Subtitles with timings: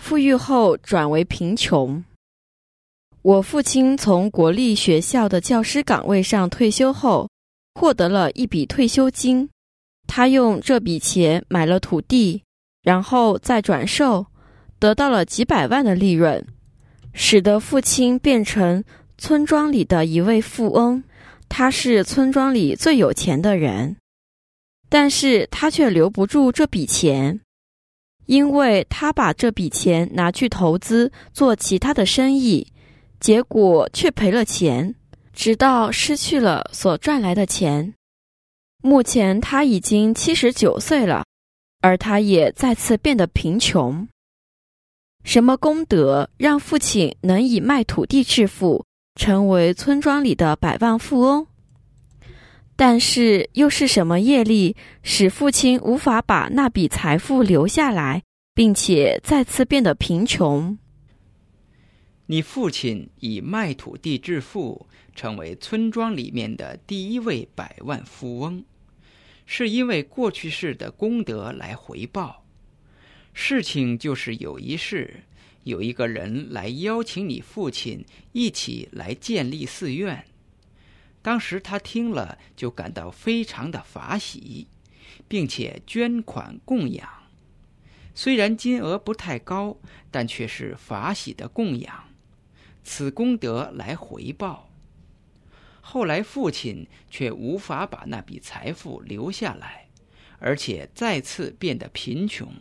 [0.00, 2.02] 富裕后转为贫穷。
[3.22, 7.28] 我父亲从国立学校的教师岗位上退休后，
[7.74, 9.48] 获得了一笔退休金。
[10.08, 12.42] 他用这笔钱买了土地，
[12.82, 14.26] 然后再转售，
[14.80, 16.44] 得到了几百万的利润，
[17.12, 18.82] 使得父亲变成
[19.18, 21.04] 村庄里的一位富翁。
[21.48, 23.96] 他是村庄里最有钱的人，
[24.88, 27.40] 但是他却留不住这笔钱，
[28.30, 32.64] 因为他把这笔钱拿去投资做其他的生意，
[33.18, 34.94] 结果却赔了钱，
[35.32, 37.92] 直到失去了所赚来的钱。
[38.84, 41.24] 目前他已经七十九岁了，
[41.80, 44.06] 而他也再次变得贫穷。
[45.24, 48.84] 什么功德让父亲能以卖土地致富，
[49.20, 51.44] 成为村庄里的百万富翁？
[52.80, 58.22] 但是又是什么业力使父亲无法把那笔财富留下来，
[58.54, 60.78] 并且再次变得贫穷？
[62.24, 68.64] 你父亲以卖土地致富，成为村庄里面的第一位百万富翁。
[69.44, 72.46] 是因为过去世的功德来回报。
[73.34, 75.22] 事情就是有一事，
[75.64, 80.24] 有一个人来邀请你父亲一起来建立寺院。
[81.22, 84.68] 当时他听了就感到非常的法喜，
[85.28, 87.08] 并且捐款供养。
[88.14, 89.76] 虽然金额不太高，
[90.10, 92.08] 但却是法喜的供养，
[92.82, 94.70] 此功德来回报。
[95.80, 99.88] 后来，父亲却无法把那笔财富留下来，
[100.38, 102.52] 而且再次变得贫穷，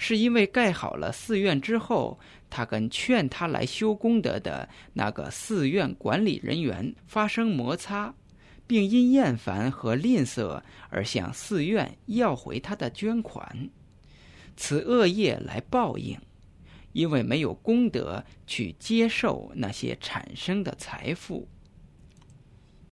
[0.00, 2.18] 是因为盖好了寺院之后，
[2.48, 8.14] 他跟劝他来修功德的那个寺院管理人员发生摩擦，
[8.64, 13.68] 并因厌烦和吝啬而向寺院要回他的捐款，
[14.56, 16.16] 此恶业来报应，
[16.92, 21.48] 因为没有功德去接受那些产生的财富。